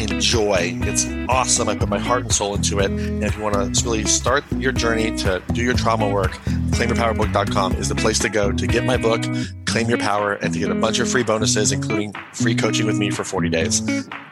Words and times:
enjoy. 0.00 0.78
It's 0.82 1.06
awesome. 1.28 1.68
I 1.68 1.76
put 1.76 1.88
my 1.88 1.98
heart 1.98 2.22
and 2.22 2.32
soul 2.32 2.54
into 2.54 2.78
it. 2.80 2.90
And 2.90 3.24
if 3.24 3.36
you 3.36 3.42
want 3.42 3.74
to 3.74 3.84
really 3.84 4.04
start 4.04 4.44
your 4.52 4.72
journey 4.72 5.16
to 5.18 5.42
do 5.52 5.62
your 5.62 5.74
trauma 5.74 6.08
work, 6.08 6.32
claimyourpowerbook.com 6.70 7.74
is 7.74 7.88
the 7.88 7.94
place 7.94 8.18
to 8.20 8.28
go 8.28 8.52
to 8.52 8.66
get 8.66 8.84
my 8.84 8.96
book, 8.96 9.22
Claim 9.66 9.88
Your 9.88 9.98
Power, 9.98 10.34
and 10.34 10.52
to 10.52 10.58
get 10.58 10.70
a 10.70 10.74
bunch 10.74 10.98
of 10.98 11.10
free 11.10 11.22
bonuses, 11.22 11.72
including 11.72 12.12
free 12.32 12.54
coaching 12.54 12.86
with 12.86 12.98
me 12.98 13.10
for 13.10 13.24
40 13.24 13.48
days. 13.48 13.82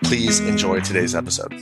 Please 0.05 0.41
enjoy 0.41 0.81
today's 0.81 1.15
episode. 1.15 1.53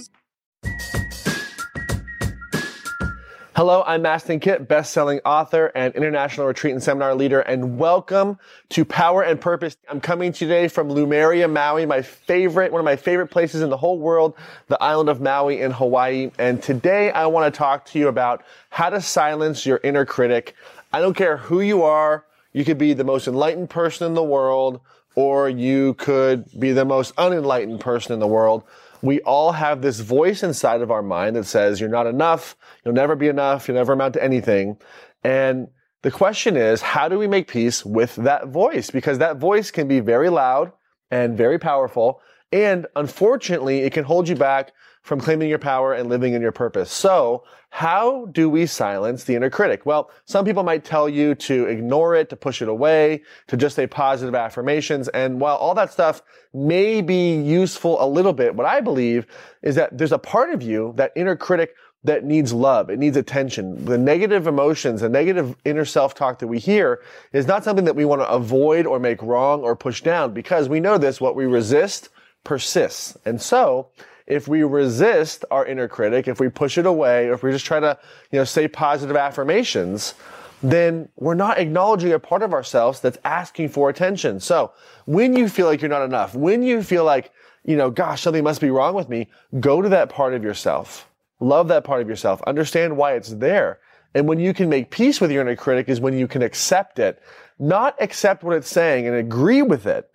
Hello, 3.56 3.84
I'm 3.86 4.02
Mastin 4.02 4.40
Kipp, 4.40 4.66
best-selling 4.66 5.20
author 5.24 5.70
and 5.76 5.94
international 5.94 6.48
retreat 6.48 6.72
and 6.72 6.82
seminar 6.82 7.14
leader, 7.14 7.38
and 7.38 7.78
welcome 7.78 8.36
to 8.70 8.84
Power 8.84 9.22
and 9.22 9.40
Purpose. 9.40 9.76
I'm 9.88 10.00
coming 10.00 10.32
today 10.32 10.66
from 10.66 10.88
Lumeria, 10.88 11.48
Maui, 11.48 11.86
my 11.86 12.02
favorite, 12.02 12.72
one 12.72 12.80
of 12.80 12.84
my 12.84 12.96
favorite 12.96 13.28
places 13.28 13.62
in 13.62 13.70
the 13.70 13.76
whole 13.76 14.00
world, 14.00 14.34
the 14.66 14.82
island 14.82 15.08
of 15.08 15.20
Maui 15.20 15.60
in 15.60 15.70
Hawaii. 15.70 16.32
And 16.36 16.60
today 16.60 17.12
I 17.12 17.26
want 17.26 17.54
to 17.54 17.56
talk 17.56 17.84
to 17.86 17.98
you 18.00 18.08
about 18.08 18.42
how 18.70 18.90
to 18.90 19.00
silence 19.00 19.64
your 19.64 19.78
inner 19.84 20.04
critic. 20.04 20.56
I 20.92 21.00
don't 21.00 21.14
care 21.14 21.36
who 21.36 21.60
you 21.60 21.84
are. 21.84 22.24
You 22.52 22.64
could 22.64 22.78
be 22.78 22.92
the 22.92 23.04
most 23.04 23.28
enlightened 23.28 23.70
person 23.70 24.08
in 24.08 24.14
the 24.14 24.24
world, 24.24 24.80
or 25.14 25.48
you 25.48 25.94
could 25.94 26.44
be 26.58 26.72
the 26.72 26.84
most 26.84 27.14
unenlightened 27.16 27.78
person 27.78 28.14
in 28.14 28.18
the 28.18 28.26
world 28.26 28.64
we 29.04 29.20
all 29.20 29.52
have 29.52 29.82
this 29.82 30.00
voice 30.00 30.42
inside 30.42 30.80
of 30.80 30.90
our 30.90 31.02
mind 31.02 31.36
that 31.36 31.44
says, 31.44 31.78
you're 31.78 31.90
not 31.90 32.06
enough, 32.06 32.56
you'll 32.84 32.94
never 32.94 33.14
be 33.14 33.28
enough, 33.28 33.68
you'll 33.68 33.76
never 33.76 33.92
amount 33.92 34.14
to 34.14 34.24
anything. 34.24 34.78
And 35.22 35.68
the 36.02 36.10
question 36.10 36.56
is, 36.56 36.80
how 36.80 37.08
do 37.08 37.18
we 37.18 37.26
make 37.26 37.46
peace 37.46 37.84
with 37.84 38.16
that 38.16 38.48
voice? 38.48 38.90
Because 38.90 39.18
that 39.18 39.36
voice 39.36 39.70
can 39.70 39.88
be 39.88 40.00
very 40.00 40.30
loud 40.30 40.72
and 41.10 41.36
very 41.36 41.58
powerful. 41.58 42.22
And 42.50 42.86
unfortunately, 42.96 43.80
it 43.80 43.92
can 43.92 44.04
hold 44.04 44.26
you 44.26 44.36
back 44.36 44.72
from 45.04 45.20
claiming 45.20 45.50
your 45.50 45.58
power 45.58 45.92
and 45.92 46.08
living 46.08 46.32
in 46.32 46.40
your 46.40 46.50
purpose. 46.50 46.90
So, 46.90 47.44
how 47.68 48.26
do 48.32 48.48
we 48.48 48.64
silence 48.64 49.24
the 49.24 49.34
inner 49.34 49.50
critic? 49.50 49.84
Well, 49.84 50.10
some 50.24 50.46
people 50.46 50.62
might 50.62 50.82
tell 50.82 51.08
you 51.08 51.34
to 51.34 51.66
ignore 51.66 52.14
it, 52.14 52.30
to 52.30 52.36
push 52.36 52.62
it 52.62 52.68
away, 52.68 53.22
to 53.48 53.56
just 53.56 53.76
say 53.76 53.86
positive 53.86 54.34
affirmations. 54.34 55.08
And 55.08 55.40
while 55.40 55.56
all 55.56 55.74
that 55.74 55.92
stuff 55.92 56.22
may 56.54 57.02
be 57.02 57.34
useful 57.34 58.02
a 58.02 58.08
little 58.08 58.32
bit, 58.32 58.54
what 58.54 58.66
I 58.66 58.80
believe 58.80 59.26
is 59.60 59.74
that 59.74 59.96
there's 59.96 60.12
a 60.12 60.18
part 60.18 60.54
of 60.54 60.62
you, 60.62 60.94
that 60.96 61.12
inner 61.14 61.36
critic, 61.36 61.74
that 62.04 62.24
needs 62.24 62.52
love. 62.52 62.88
It 62.90 62.98
needs 62.98 63.16
attention. 63.16 63.84
The 63.84 63.98
negative 63.98 64.46
emotions, 64.46 65.00
the 65.02 65.08
negative 65.08 65.56
inner 65.64 65.84
self-talk 65.84 66.38
that 66.38 66.46
we 66.46 66.58
hear 66.58 67.02
is 67.32 67.46
not 67.46 67.64
something 67.64 67.86
that 67.86 67.96
we 67.96 68.04
want 68.04 68.22
to 68.22 68.28
avoid 68.28 68.86
or 68.86 68.98
make 68.98 69.22
wrong 69.22 69.62
or 69.62 69.74
push 69.74 70.00
down 70.00 70.32
because 70.32 70.68
we 70.68 70.80
know 70.80 70.96
this, 70.96 71.20
what 71.20 71.34
we 71.34 71.46
resist 71.46 72.10
persists. 72.44 73.18
And 73.24 73.40
so, 73.40 73.88
if 74.26 74.48
we 74.48 74.62
resist 74.62 75.44
our 75.50 75.66
inner 75.66 75.88
critic, 75.88 76.28
if 76.28 76.40
we 76.40 76.48
push 76.48 76.78
it 76.78 76.86
away, 76.86 77.28
if 77.28 77.42
we 77.42 77.50
just 77.50 77.66
try 77.66 77.80
to, 77.80 77.98
you 78.30 78.38
know, 78.38 78.44
say 78.44 78.68
positive 78.68 79.16
affirmations, 79.16 80.14
then 80.62 81.08
we're 81.16 81.34
not 81.34 81.58
acknowledging 81.58 82.12
a 82.12 82.18
part 82.18 82.42
of 82.42 82.54
ourselves 82.54 83.00
that's 83.00 83.18
asking 83.24 83.68
for 83.68 83.90
attention. 83.90 84.40
So 84.40 84.72
when 85.04 85.36
you 85.36 85.48
feel 85.48 85.66
like 85.66 85.82
you're 85.82 85.90
not 85.90 86.04
enough, 86.04 86.34
when 86.34 86.62
you 86.62 86.82
feel 86.82 87.04
like, 87.04 87.32
you 87.64 87.76
know, 87.76 87.90
gosh, 87.90 88.22
something 88.22 88.44
must 88.44 88.62
be 88.62 88.70
wrong 88.70 88.94
with 88.94 89.08
me, 89.08 89.28
go 89.60 89.82
to 89.82 89.88
that 89.90 90.08
part 90.08 90.32
of 90.32 90.42
yourself. 90.42 91.08
Love 91.40 91.68
that 91.68 91.84
part 91.84 92.00
of 92.00 92.08
yourself. 92.08 92.42
Understand 92.46 92.96
why 92.96 93.14
it's 93.14 93.30
there. 93.30 93.78
And 94.14 94.26
when 94.26 94.38
you 94.38 94.54
can 94.54 94.68
make 94.68 94.90
peace 94.90 95.20
with 95.20 95.30
your 95.30 95.42
inner 95.42 95.56
critic 95.56 95.88
is 95.88 96.00
when 96.00 96.16
you 96.16 96.28
can 96.28 96.40
accept 96.40 96.98
it, 96.98 97.20
not 97.58 98.00
accept 98.00 98.42
what 98.42 98.56
it's 98.56 98.68
saying 98.68 99.06
and 99.06 99.16
agree 99.16 99.60
with 99.60 99.86
it, 99.86 100.10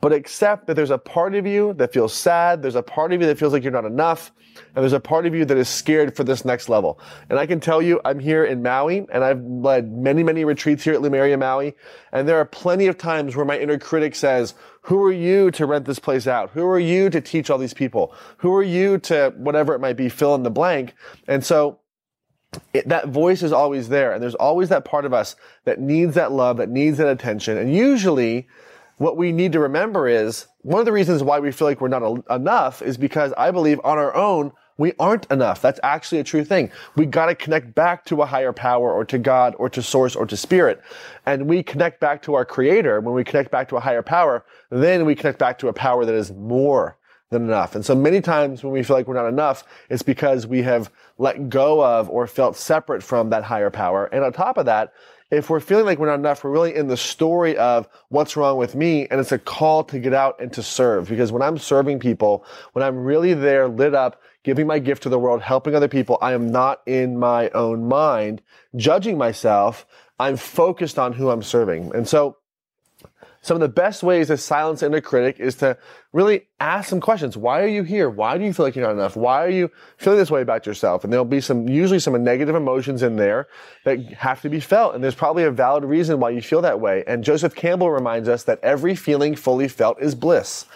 but 0.00 0.12
accept 0.12 0.66
that 0.66 0.74
there's 0.74 0.90
a 0.90 0.98
part 0.98 1.34
of 1.34 1.46
you 1.46 1.74
that 1.74 1.92
feels 1.92 2.14
sad. 2.14 2.62
There's 2.62 2.74
a 2.74 2.82
part 2.82 3.12
of 3.12 3.20
you 3.20 3.26
that 3.26 3.38
feels 3.38 3.52
like 3.52 3.62
you're 3.62 3.72
not 3.72 3.84
enough. 3.84 4.32
And 4.74 4.82
there's 4.82 4.92
a 4.92 5.00
part 5.00 5.26
of 5.26 5.34
you 5.34 5.44
that 5.44 5.56
is 5.56 5.68
scared 5.68 6.16
for 6.16 6.24
this 6.24 6.44
next 6.44 6.68
level. 6.68 6.98
And 7.28 7.38
I 7.38 7.46
can 7.46 7.60
tell 7.60 7.80
you, 7.80 8.00
I'm 8.04 8.18
here 8.18 8.44
in 8.44 8.62
Maui 8.62 9.06
and 9.12 9.22
I've 9.22 9.42
led 9.42 9.92
many, 9.92 10.22
many 10.22 10.44
retreats 10.44 10.84
here 10.84 10.94
at 10.94 11.00
Lumeria 11.00 11.38
Maui. 11.38 11.76
And 12.12 12.26
there 12.26 12.38
are 12.38 12.44
plenty 12.44 12.86
of 12.86 12.98
times 12.98 13.36
where 13.36 13.44
my 13.44 13.58
inner 13.58 13.78
critic 13.78 14.14
says, 14.14 14.54
who 14.82 15.02
are 15.04 15.12
you 15.12 15.50
to 15.52 15.66
rent 15.66 15.84
this 15.84 15.98
place 15.98 16.26
out? 16.26 16.50
Who 16.50 16.66
are 16.66 16.80
you 16.80 17.10
to 17.10 17.20
teach 17.20 17.50
all 17.50 17.58
these 17.58 17.74
people? 17.74 18.14
Who 18.38 18.54
are 18.54 18.62
you 18.62 18.98
to 18.98 19.34
whatever 19.36 19.74
it 19.74 19.80
might 19.80 19.96
be, 19.96 20.08
fill 20.08 20.34
in 20.34 20.42
the 20.42 20.50
blank? 20.50 20.94
And 21.28 21.44
so 21.44 21.80
it, 22.72 22.88
that 22.88 23.08
voice 23.08 23.42
is 23.42 23.52
always 23.52 23.88
there. 23.88 24.12
And 24.12 24.22
there's 24.22 24.34
always 24.34 24.70
that 24.70 24.84
part 24.84 25.04
of 25.04 25.12
us 25.12 25.36
that 25.64 25.78
needs 25.78 26.14
that 26.14 26.32
love, 26.32 26.56
that 26.56 26.70
needs 26.70 26.98
that 26.98 27.08
attention. 27.08 27.56
And 27.56 27.74
usually 27.74 28.48
what 29.00 29.16
we 29.16 29.32
need 29.32 29.52
to 29.52 29.60
remember 29.60 30.06
is 30.06 30.46
one 30.60 30.78
of 30.78 30.84
the 30.84 30.92
reasons 30.92 31.22
why 31.22 31.40
we 31.40 31.50
feel 31.52 31.66
like 31.66 31.80
we're 31.80 31.88
not 31.88 32.02
a- 32.02 32.34
enough 32.34 32.82
is 32.82 32.98
because 32.98 33.32
I 33.38 33.50
believe 33.50 33.80
on 33.82 33.96
our 33.96 34.14
own, 34.14 34.52
we 34.76 34.92
aren't 34.98 35.24
enough. 35.30 35.62
That's 35.62 35.80
actually 35.82 36.18
a 36.18 36.24
true 36.24 36.44
thing. 36.44 36.70
We 36.96 37.06
got 37.06 37.26
to 37.26 37.34
connect 37.34 37.74
back 37.74 38.04
to 38.06 38.20
a 38.20 38.26
higher 38.26 38.52
power 38.52 38.92
or 38.92 39.06
to 39.06 39.16
God 39.16 39.54
or 39.56 39.70
to 39.70 39.82
source 39.82 40.14
or 40.14 40.26
to 40.26 40.36
spirit. 40.36 40.82
And 41.24 41.46
we 41.46 41.62
connect 41.62 41.98
back 41.98 42.20
to 42.24 42.34
our 42.34 42.44
creator. 42.44 43.00
When 43.00 43.14
we 43.14 43.24
connect 43.24 43.50
back 43.50 43.70
to 43.70 43.76
a 43.76 43.80
higher 43.80 44.02
power, 44.02 44.44
then 44.68 45.06
we 45.06 45.14
connect 45.14 45.38
back 45.38 45.58
to 45.60 45.68
a 45.68 45.72
power 45.72 46.04
that 46.04 46.14
is 46.14 46.30
more 46.32 46.98
than 47.30 47.44
enough. 47.44 47.76
And 47.76 47.84
so 47.84 47.94
many 47.94 48.20
times 48.20 48.62
when 48.64 48.72
we 48.72 48.82
feel 48.82 48.96
like 48.96 49.06
we're 49.06 49.14
not 49.14 49.28
enough, 49.28 49.64
it's 49.88 50.02
because 50.02 50.46
we 50.46 50.62
have 50.62 50.90
let 51.16 51.48
go 51.48 51.84
of 51.84 52.10
or 52.10 52.26
felt 52.26 52.56
separate 52.56 53.02
from 53.02 53.30
that 53.30 53.44
higher 53.44 53.70
power. 53.70 54.06
And 54.06 54.24
on 54.24 54.32
top 54.32 54.58
of 54.58 54.66
that, 54.66 54.92
if 55.30 55.48
we're 55.48 55.60
feeling 55.60 55.84
like 55.84 56.00
we're 56.00 56.08
not 56.08 56.18
enough, 56.18 56.42
we're 56.42 56.50
really 56.50 56.74
in 56.74 56.88
the 56.88 56.96
story 56.96 57.56
of 57.56 57.88
what's 58.08 58.36
wrong 58.36 58.56
with 58.56 58.74
me. 58.74 59.06
And 59.08 59.20
it's 59.20 59.30
a 59.30 59.38
call 59.38 59.84
to 59.84 60.00
get 60.00 60.12
out 60.12 60.40
and 60.40 60.52
to 60.54 60.62
serve. 60.62 61.08
Because 61.08 61.30
when 61.30 61.40
I'm 61.40 61.56
serving 61.56 62.00
people, 62.00 62.44
when 62.72 62.82
I'm 62.82 62.96
really 62.96 63.32
there 63.34 63.68
lit 63.68 63.94
up, 63.94 64.20
giving 64.42 64.66
my 64.66 64.80
gift 64.80 65.04
to 65.04 65.08
the 65.08 65.18
world, 65.18 65.40
helping 65.40 65.76
other 65.76 65.86
people, 65.86 66.18
I 66.20 66.32
am 66.32 66.50
not 66.50 66.80
in 66.84 67.16
my 67.16 67.48
own 67.50 67.86
mind, 67.86 68.42
judging 68.74 69.16
myself. 69.16 69.86
I'm 70.18 70.36
focused 70.36 70.98
on 70.98 71.12
who 71.12 71.30
I'm 71.30 71.44
serving. 71.44 71.94
And 71.94 72.08
so 72.08 72.38
some 73.42 73.54
of 73.54 73.60
the 73.60 73.68
best 73.68 74.02
ways 74.02 74.26
to 74.26 74.36
silence 74.36 74.82
inner 74.82 75.00
critic 75.00 75.40
is 75.40 75.54
to 75.56 75.78
really 76.12 76.48
ask 76.58 76.90
some 76.90 77.00
questions. 77.00 77.36
Why 77.36 77.62
are 77.62 77.68
you 77.68 77.82
here? 77.84 78.10
Why 78.10 78.36
do 78.36 78.44
you 78.44 78.52
feel 78.52 78.66
like 78.66 78.76
you're 78.76 78.86
not 78.86 78.92
enough? 78.92 79.16
Why 79.16 79.42
are 79.44 79.50
you 79.50 79.70
feeling 79.96 80.18
this 80.18 80.30
way 80.30 80.42
about 80.42 80.66
yourself? 80.66 81.04
And 81.04 81.12
there'll 81.12 81.24
be 81.24 81.40
some, 81.40 81.66
usually 81.66 82.00
some 82.00 82.22
negative 82.22 82.54
emotions 82.54 83.02
in 83.02 83.16
there 83.16 83.48
that 83.84 83.98
have 84.12 84.42
to 84.42 84.50
be 84.50 84.60
felt. 84.60 84.94
And 84.94 85.02
there's 85.02 85.14
probably 85.14 85.44
a 85.44 85.50
valid 85.50 85.84
reason 85.84 86.20
why 86.20 86.30
you 86.30 86.42
feel 86.42 86.60
that 86.62 86.80
way. 86.80 87.02
And 87.06 87.24
Joseph 87.24 87.54
Campbell 87.54 87.90
reminds 87.90 88.28
us 88.28 88.44
that 88.44 88.60
every 88.62 88.94
feeling 88.94 89.34
fully 89.34 89.68
felt 89.68 90.02
is 90.02 90.14
bliss 90.14 90.66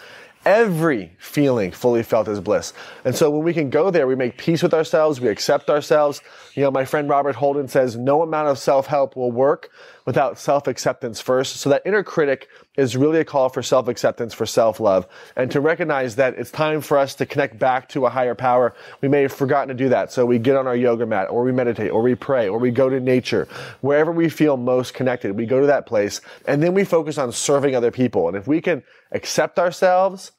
every 0.45 1.11
feeling 1.17 1.71
fully 1.71 2.03
felt 2.03 2.27
as 2.27 2.39
bliss. 2.39 2.73
And 3.03 3.15
so 3.15 3.29
when 3.29 3.43
we 3.43 3.53
can 3.53 3.69
go 3.69 3.89
there, 3.89 4.07
we 4.07 4.15
make 4.15 4.37
peace 4.37 4.61
with 4.61 4.73
ourselves, 4.73 5.19
we 5.19 5.27
accept 5.27 5.69
ourselves. 5.69 6.21
You 6.53 6.63
know, 6.63 6.71
my 6.71 6.85
friend 6.85 7.09
Robert 7.09 7.35
Holden 7.35 7.67
says, 7.67 7.95
no 7.95 8.21
amount 8.21 8.49
of 8.49 8.59
self-help 8.59 9.15
will 9.15 9.31
work 9.31 9.69
without 10.05 10.37
self-acceptance 10.37 11.19
first. 11.19 11.57
So 11.57 11.69
that 11.69 11.81
inner 11.85 12.03
critic 12.03 12.47
is 12.77 12.97
really 12.97 13.19
a 13.19 13.25
call 13.25 13.49
for 13.49 13.63
self-acceptance, 13.63 14.33
for 14.33 14.45
self-love, 14.45 15.07
and 15.35 15.51
to 15.51 15.61
recognize 15.61 16.15
that 16.15 16.35
it's 16.37 16.51
time 16.51 16.81
for 16.81 16.97
us 16.97 17.15
to 17.15 17.25
connect 17.25 17.57
back 17.57 17.89
to 17.89 18.05
a 18.05 18.09
higher 18.09 18.35
power. 18.35 18.73
We 19.01 19.07
may 19.07 19.21
have 19.23 19.33
forgotten 19.33 19.69
to 19.69 19.73
do 19.73 19.89
that. 19.89 20.11
So 20.11 20.25
we 20.25 20.39
get 20.39 20.55
on 20.55 20.67
our 20.67 20.75
yoga 20.75 21.05
mat, 21.05 21.29
or 21.29 21.43
we 21.43 21.51
meditate, 21.51 21.91
or 21.91 22.01
we 22.01 22.15
pray, 22.15 22.47
or 22.47 22.59
we 22.59 22.71
go 22.71 22.89
to 22.89 22.99
nature. 22.99 23.47
Wherever 23.81 24.11
we 24.11 24.29
feel 24.29 24.57
most 24.57 24.93
connected, 24.93 25.37
we 25.37 25.45
go 25.45 25.61
to 25.61 25.67
that 25.67 25.85
place, 25.85 26.21
and 26.47 26.61
then 26.61 26.73
we 26.73 26.83
focus 26.83 27.17
on 27.17 27.31
serving 27.31 27.75
other 27.75 27.91
people. 27.91 28.27
And 28.27 28.37
if 28.37 28.47
we 28.47 28.61
can 28.61 28.83
accept 29.11 29.59
ourselves, 29.59 30.31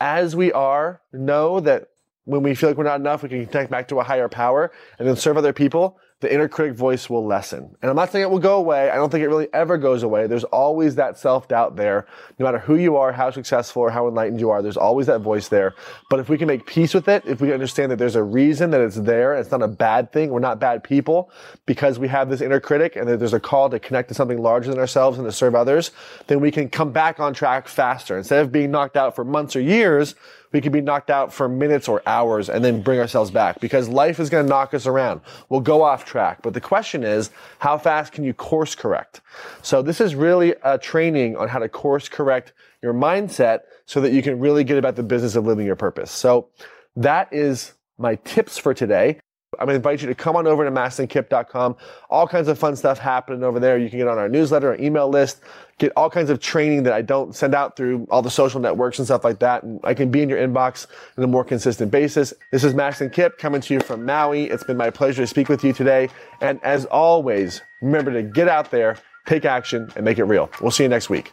as 0.00 0.36
we 0.36 0.52
are, 0.52 1.00
know 1.12 1.60
that 1.60 1.88
when 2.24 2.42
we 2.42 2.54
feel 2.54 2.68
like 2.68 2.76
we're 2.76 2.84
not 2.84 3.00
enough, 3.00 3.22
we 3.22 3.30
can 3.30 3.46
connect 3.46 3.70
back 3.70 3.88
to 3.88 4.00
a 4.00 4.04
higher 4.04 4.28
power 4.28 4.70
and 4.98 5.08
then 5.08 5.16
serve 5.16 5.38
other 5.38 5.54
people 5.54 5.98
the 6.20 6.32
inner 6.32 6.48
critic 6.48 6.76
voice 6.76 7.08
will 7.08 7.24
lessen. 7.24 7.76
And 7.80 7.88
I'm 7.88 7.96
not 7.96 8.10
saying 8.10 8.24
it 8.24 8.30
will 8.30 8.40
go 8.40 8.56
away. 8.56 8.90
I 8.90 8.96
don't 8.96 9.08
think 9.08 9.22
it 9.22 9.28
really 9.28 9.46
ever 9.52 9.78
goes 9.78 10.02
away. 10.02 10.26
There's 10.26 10.44
always 10.44 10.96
that 10.96 11.16
self-doubt 11.16 11.76
there. 11.76 12.06
No 12.40 12.44
matter 12.44 12.58
who 12.58 12.74
you 12.74 12.96
are, 12.96 13.12
how 13.12 13.30
successful 13.30 13.82
or 13.82 13.90
how 13.90 14.08
enlightened 14.08 14.40
you 14.40 14.50
are, 14.50 14.60
there's 14.60 14.76
always 14.76 15.06
that 15.06 15.20
voice 15.20 15.46
there. 15.46 15.76
But 16.10 16.18
if 16.18 16.28
we 16.28 16.36
can 16.36 16.48
make 16.48 16.66
peace 16.66 16.92
with 16.92 17.06
it, 17.06 17.22
if 17.24 17.40
we 17.40 17.52
understand 17.52 17.92
that 17.92 17.96
there's 17.96 18.16
a 18.16 18.22
reason 18.22 18.70
that 18.70 18.80
it's 18.80 18.96
there, 18.96 19.34
it's 19.36 19.52
not 19.52 19.62
a 19.62 19.68
bad 19.68 20.12
thing, 20.12 20.30
we're 20.30 20.40
not 20.40 20.58
bad 20.58 20.82
people 20.82 21.30
because 21.66 22.00
we 22.00 22.08
have 22.08 22.28
this 22.28 22.40
inner 22.40 22.58
critic 22.58 22.96
and 22.96 23.08
that 23.08 23.18
there's 23.18 23.32
a 23.32 23.40
call 23.40 23.70
to 23.70 23.78
connect 23.78 24.08
to 24.08 24.14
something 24.14 24.42
larger 24.42 24.70
than 24.70 24.80
ourselves 24.80 25.18
and 25.18 25.26
to 25.26 25.32
serve 25.32 25.54
others, 25.54 25.92
then 26.26 26.40
we 26.40 26.50
can 26.50 26.68
come 26.68 26.90
back 26.90 27.20
on 27.20 27.32
track 27.32 27.68
faster. 27.68 28.18
Instead 28.18 28.40
of 28.44 28.50
being 28.50 28.72
knocked 28.72 28.96
out 28.96 29.14
for 29.14 29.24
months 29.24 29.54
or 29.54 29.60
years, 29.60 30.16
we 30.52 30.60
could 30.60 30.72
be 30.72 30.80
knocked 30.80 31.10
out 31.10 31.32
for 31.32 31.48
minutes 31.48 31.88
or 31.88 32.02
hours 32.06 32.48
and 32.48 32.64
then 32.64 32.82
bring 32.82 32.98
ourselves 32.98 33.30
back 33.30 33.60
because 33.60 33.88
life 33.88 34.18
is 34.20 34.30
going 34.30 34.44
to 34.44 34.48
knock 34.48 34.74
us 34.74 34.86
around. 34.86 35.20
We'll 35.48 35.60
go 35.60 35.82
off 35.82 36.04
track. 36.04 36.42
But 36.42 36.54
the 36.54 36.60
question 36.60 37.04
is, 37.04 37.30
how 37.58 37.78
fast 37.78 38.12
can 38.12 38.24
you 38.24 38.34
course 38.34 38.74
correct? 38.74 39.20
So 39.62 39.82
this 39.82 40.00
is 40.00 40.14
really 40.14 40.54
a 40.62 40.78
training 40.78 41.36
on 41.36 41.48
how 41.48 41.58
to 41.58 41.68
course 41.68 42.08
correct 42.08 42.52
your 42.82 42.94
mindset 42.94 43.60
so 43.86 44.00
that 44.00 44.12
you 44.12 44.22
can 44.22 44.38
really 44.38 44.64
get 44.64 44.78
about 44.78 44.96
the 44.96 45.02
business 45.02 45.34
of 45.34 45.46
living 45.46 45.66
your 45.66 45.76
purpose. 45.76 46.10
So 46.10 46.48
that 46.96 47.32
is 47.32 47.74
my 47.98 48.14
tips 48.16 48.58
for 48.58 48.74
today. 48.74 49.18
I'm 49.58 49.68
invite 49.70 50.00
you 50.00 50.08
to 50.08 50.14
come 50.14 50.36
on 50.36 50.46
over 50.46 50.64
to 50.64 50.70
mastinkipp.com. 50.70 51.76
All 52.10 52.26
kinds 52.26 52.48
of 52.48 52.58
fun 52.58 52.76
stuff 52.76 52.98
happening 52.98 53.42
over 53.42 53.58
there. 53.60 53.78
You 53.78 53.88
can 53.88 53.98
get 53.98 54.08
on 54.08 54.18
our 54.18 54.28
newsletter, 54.28 54.68
our 54.68 54.76
email 54.80 55.08
list, 55.08 55.40
get 55.78 55.92
all 55.96 56.10
kinds 56.10 56.30
of 56.30 56.40
training 56.40 56.82
that 56.84 56.92
I 56.92 57.02
don't 57.02 57.34
send 57.34 57.54
out 57.54 57.76
through 57.76 58.06
all 58.10 58.22
the 58.22 58.30
social 58.30 58.60
networks 58.60 58.98
and 58.98 59.06
stuff 59.06 59.24
like 59.24 59.38
that. 59.40 59.62
And 59.62 59.80
I 59.84 59.94
can 59.94 60.10
be 60.10 60.22
in 60.22 60.28
your 60.28 60.38
inbox 60.38 60.86
on 61.16 61.24
a 61.24 61.26
more 61.26 61.44
consistent 61.44 61.90
basis. 61.90 62.32
This 62.50 62.64
is 62.64 62.74
Mastin 62.74 63.12
Kipp 63.12 63.38
coming 63.38 63.60
to 63.62 63.74
you 63.74 63.80
from 63.80 64.04
Maui. 64.04 64.44
It's 64.44 64.64
been 64.64 64.76
my 64.76 64.90
pleasure 64.90 65.22
to 65.22 65.26
speak 65.26 65.48
with 65.48 65.64
you 65.64 65.72
today. 65.72 66.08
And 66.40 66.62
as 66.62 66.84
always, 66.86 67.62
remember 67.80 68.12
to 68.12 68.22
get 68.22 68.48
out 68.48 68.70
there, 68.70 68.98
take 69.26 69.44
action, 69.44 69.90
and 69.96 70.04
make 70.04 70.18
it 70.18 70.24
real. 70.24 70.50
We'll 70.60 70.70
see 70.70 70.84
you 70.84 70.88
next 70.88 71.10
week. 71.10 71.32